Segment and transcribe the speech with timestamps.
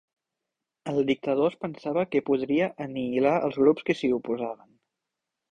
[0.93, 4.69] El dictador es pensava que podria anihilar els grups que s'hi oposaven.